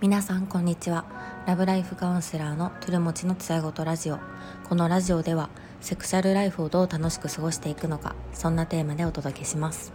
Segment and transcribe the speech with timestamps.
[0.00, 1.04] 皆さんこんにちは。
[1.44, 4.20] ラブライフカウンセラーのトゥルモチのつやごとラジオ。
[4.68, 9.92] このラジオではセクシャルライフをどう楽しく過ごしていくのかそんなテーマでお届けします。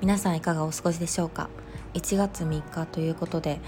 [0.00, 1.48] 皆さんいかがお過ごしでしょうか
[1.94, 3.60] ？1月3日ということで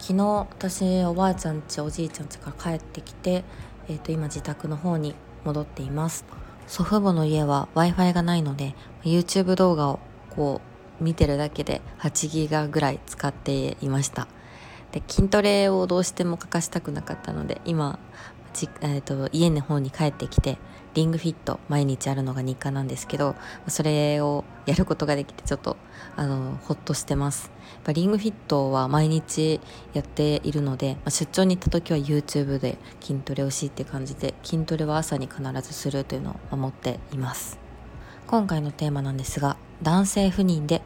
[0.00, 3.44] 昨日私おばあちゃんちおじいちゃんちから帰ってきて、
[3.88, 5.14] えー、と今自宅の方に
[5.44, 6.24] 戻っています。
[6.66, 8.74] 祖父母の家は w i f i がないので
[9.04, 10.00] YouTube 動画を
[10.36, 10.60] こ
[11.00, 14.28] う見てるだけで8ギガぐらい使っていました。
[14.92, 17.98] で筋トレをどうしても欠かしたくなかったので今、
[18.80, 20.56] えーと、家の方に帰ってきて
[20.94, 23.34] リングフィット毎日あるのが日課なんですけど
[23.66, 25.76] それをやることができてちょっと
[26.14, 27.50] あのほっとしてます。
[27.74, 29.60] やっぱリングフィットは毎日
[29.94, 37.58] やっているので、まあ、出張に行った時は YouTube で筋トレをしいって感じで筋トレは朝に必ずするというのを思っています。
[38.28, 40.82] 今回のテーマなんですが男性不妊で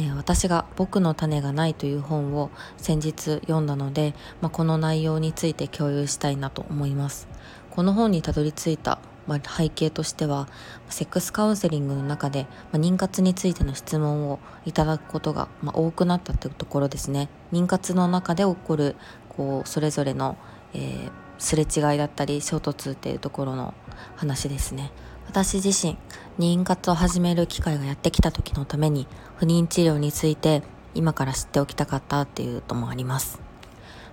[0.00, 7.28] えー、私が「僕の種がない」という本を先日読んだので、まあ、この内容について共有したいなと思います。
[7.70, 10.48] この本にたどり着いた、まあ、背景としては
[10.88, 17.28] セックスカウンセリングの中で、まあ、妊活についての質問をいただくことが、ま多くなったというところですね。
[17.52, 18.96] 妊活の中で起こる
[19.28, 20.36] こうそれぞれの、
[20.74, 23.74] えー、すれ違いだったり衝突っていうところの
[24.16, 24.92] 話ですね。
[25.28, 25.98] 私自身
[26.38, 30.62] 妊活を始める機会がやってきた時のために不妊治療について
[30.94, 33.38] 今から知っておきたかったっていうともあります。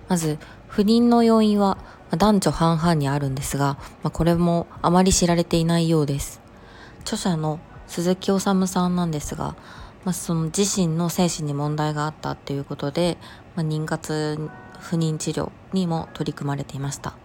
[0.08, 1.78] まず不妊の要因は
[2.10, 6.42] 男女半々にあるんですが、まあ、これもあまり知られていないようです。
[7.00, 8.52] 著者の鈴木治さ
[8.86, 9.56] んなんですが、
[10.04, 13.16] まあ、その自身の精神に問題があったっていうことで、
[13.54, 14.38] まあ、妊活
[14.80, 17.16] 不妊治療にも取り組まれていました。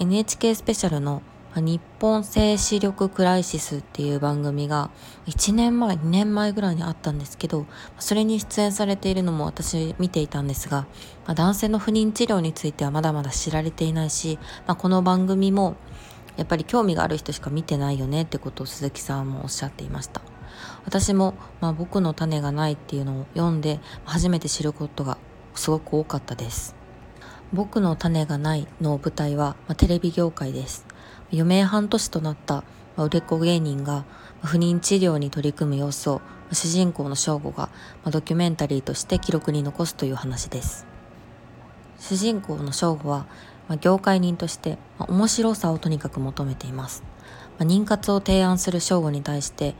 [0.00, 1.22] NHK スペシャルの
[1.60, 4.90] 日本精子力クライシスっていう番組が
[5.26, 7.66] 1年前、2年前ぐらいにあったんですけど、
[7.98, 10.86] それに出演されているのも私見ていたんですが、
[11.26, 15.76] まあ、男性の不妊治療についてはまだまだ知られていないし、まあ、この番組も
[16.36, 20.22] やっぱり興味がある人しか見てないよねってことを鈴木さんもおっしゃっていました。
[20.84, 25.18] 私も、まあ、僕の種がないっていうのを読んで初めて知ることが
[25.54, 26.74] すごく多かったです。
[27.52, 30.86] 僕の種がないの舞台は、まあ、テレビ業界です。
[31.32, 32.64] 余命半年となった
[32.96, 34.04] 売れっ子芸人が
[34.42, 36.20] 不妊治療に取り組む様子を
[36.52, 37.70] 主人公の翔吾が
[38.10, 40.86] ドキュメンタリーとして記録に残すという話です。
[41.98, 43.26] 主人公の翔吾は
[43.80, 47.02] 業界人として面白さをとにかく求めています。
[47.58, 49.74] 妊活を提案する翔吾に対して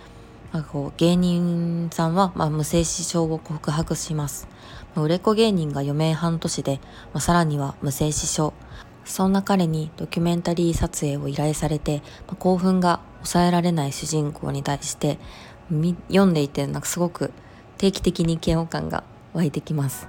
[0.96, 4.48] 芸人さんは無精子症を告白します。
[4.94, 6.80] 売れっ子芸人が余命半年で
[7.18, 8.54] さらには無精子症。
[9.04, 15.18] そんな彼にドキュメンタリー撮影を依頼されて、まあ、興奮が抑えられない主人公に対して
[16.08, 17.32] 読んでいてなんかすごく
[17.78, 20.08] 定期的に嫌悪感が湧いてきます。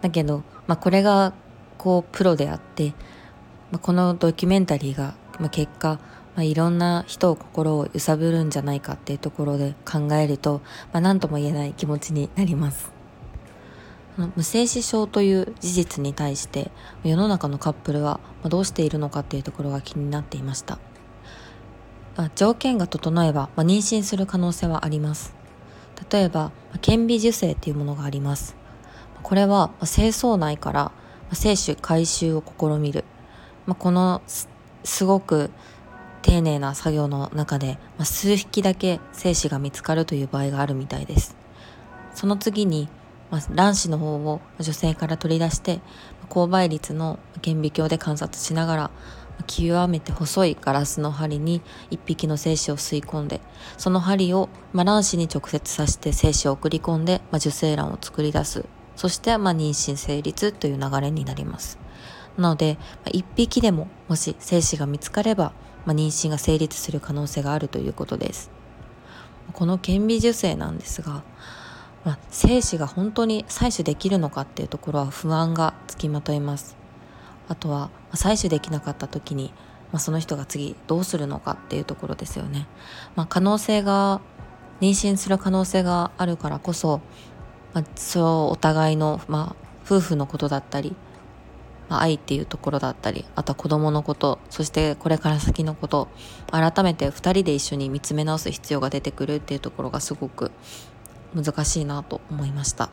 [0.00, 1.34] だけど、まあ、これが
[1.78, 2.94] こうプロであって、
[3.70, 5.98] まあ、このドキュメンタリーが、まあ、結果、
[6.34, 13.01] まあ、いろんな人を心を揺さぶるんじゃないかっていうところで考えると、まあ、何とも言えない気持ちになります。
[14.16, 16.70] 無精子症という事実に対して
[17.02, 20.78] 世の中のカップルはどうしているのかっていうところが気になっていました。
[22.34, 25.34] 条件が整えば、まあ妊娠する可能性はあります。
[26.10, 26.52] 例えば
[26.82, 28.54] 顕微授精っていうものがあります。
[29.22, 30.92] これは精巣内から
[31.32, 33.04] 精子回収を試みる、
[33.64, 35.50] まあこのすごく
[36.20, 41.34] 丁寧な作業の中で、ま数匹だけ精子が見つかるという場合があるみたいです。
[42.14, 42.90] その次に
[43.32, 45.80] まあ、卵子の方を女性から取り出して
[46.28, 48.90] 勾配率の顕微鏡で観察しながら
[49.46, 53.40] 極めて細いガラスの針に1匹の精子を吸い込んで
[53.78, 58.66] その針を、まあ、卵子に直接刺して精子を送り込んで、まあ、受精卵を作り出す。
[58.94, 61.78] そして、まあ、妊娠成立という流れになります。
[62.36, 65.54] なので、まあ、1匹でももし精子が見つかれば、
[65.86, 68.50] まあ、妊娠が成立する可能性があるということです。
[69.54, 71.24] この顕微授精なんですが
[72.04, 76.82] まあ、精子が本当に採取できるのかっていうところは不安がつきまといます。
[77.48, 79.52] あとは採取できなかった時に、
[79.92, 82.66] まあ、その人が次どうするのかっていうところですよね、
[83.14, 84.20] まあ、可能性が
[84.80, 87.00] 妊娠する可能性があるからこそ、
[87.74, 90.96] まあ、そうお互いの、まあ、夫婦のことだったり、
[91.88, 96.08] まあ、愛っていうところだったりあとは子供のことそしてこれから先のこと
[96.50, 100.50] 改めて2人で一緒に見つめ直す必要が出てくるっていうところがすごく
[101.34, 102.90] 難しいなと思いました。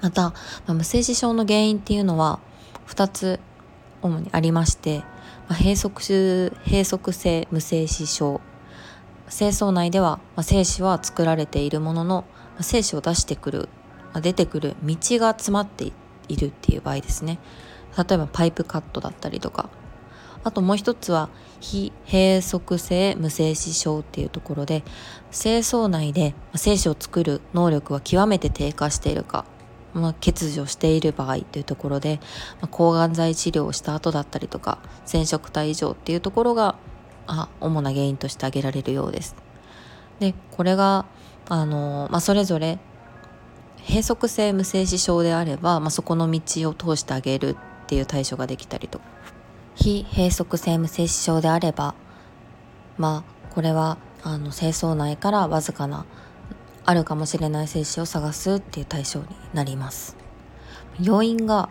[0.00, 0.32] また、
[0.66, 2.38] ま、無精子症の原因っていうのは
[2.86, 3.40] 2つ
[4.02, 5.02] 主にありまして、
[5.48, 5.90] ま、閉塞
[6.64, 8.40] 閉塞性無精子症。
[9.28, 12.24] 精巣内では、ま、精子は作られているものの、
[12.56, 13.68] ま、精子を出してくる、
[14.14, 15.92] ま、出てくる道が詰まって
[16.28, 17.38] いるっていう場合ですね。
[17.96, 19.68] 例えばパイプカットだったりとか
[20.44, 21.28] あともう一つは
[21.60, 24.84] 非閉塞性無精子症っていうところで
[25.30, 29.44] 精巣内で精子を作る能力は極めて低下しているか、
[29.92, 32.20] まあ、欠如している場合というところで、
[32.60, 36.76] まあ、抗がん剤治療をした後だったりとか染色体異常っていうところが
[37.26, 39.36] あ主な原因として挙げられるようです。
[40.18, 41.04] でこれが
[41.48, 42.78] あの、まあ、それぞれ
[43.86, 49.04] 閉塞性無精子症であれば、まあ、そこの道を通してあげるっていう対処ができたりとか
[49.80, 51.94] 非閉塞性無精子症であれば
[52.96, 56.04] まあこれはあの精巣内からわずかな
[56.84, 60.16] あるかもしれない精子を探すっていう対象になります。
[61.00, 61.68] 要因が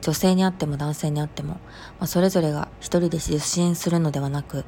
[0.00, 1.60] 女性にあっても男性にあっても、ま
[2.00, 4.64] あ、それぞれが一人で受診するのではなく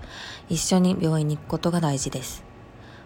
[0.48, 2.44] 一緒に病院に行くことが大事です。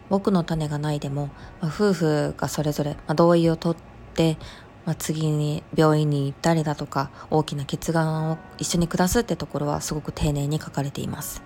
[0.08, 1.26] 僕の種がないでも、
[1.60, 3.82] まあ、夫婦がそれぞれ、ま、同意を取っ
[4.14, 4.38] て、
[4.86, 11.42] まあ、次に病院に行ったりだとか大きな決断を一緒に下すってところはすごく丁寧に書かれています。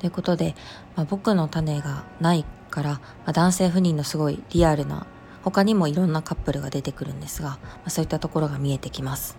[0.00, 0.54] ということで、
[0.96, 5.06] まあ、僕の種がないから、まあ、男性不妊のすごいリアルな
[5.42, 9.36] 他にもいろんなカップルが出てくるんですが、まあ、そういったところが見えてきます。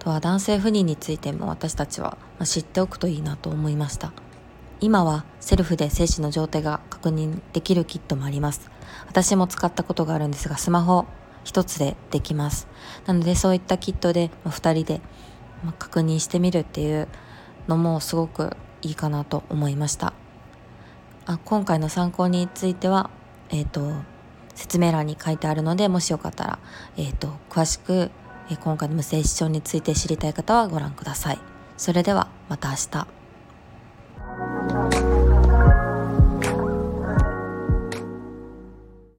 [0.00, 4.12] とは男性不妊についても私たちは知っておくといいなと思いました。
[4.80, 8.68] 今はセルフで精子の状態が確認できるキットもあります。
[9.06, 11.06] 私も使ったことがあるんですがスマホ
[11.44, 12.66] 一つでできます
[13.06, 15.00] なのでそういったキットで2人で
[15.78, 17.08] 確認してみるっていう
[17.68, 20.12] のもすごくいいかなと思いました
[21.26, 23.10] あ今回の参考については
[23.50, 23.92] えっ、ー、と
[24.54, 26.58] 説明欄に書いてあるのでもしよかったら、
[26.96, 28.10] えーと詳しく
[28.50, 31.38] え今回の無精子症について知りたい方はご覧ください。
[31.76, 33.21] それではまた明日。